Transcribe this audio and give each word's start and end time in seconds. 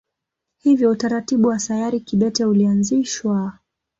Hivyo 0.57 0.89
utaratibu 0.89 1.47
wa 1.47 1.59
sayari 1.59 1.99
kibete 1.99 2.45
ulianzishwa. 2.45 3.59